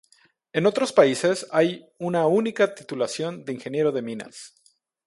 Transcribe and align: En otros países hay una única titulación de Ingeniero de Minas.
En 0.51 0.65
otros 0.65 0.93
países 0.93 1.45
hay 1.51 1.85
una 1.99 2.25
única 2.25 2.73
titulación 2.73 3.45
de 3.45 3.53
Ingeniero 3.53 3.91
de 3.91 4.01
Minas. 4.01 4.55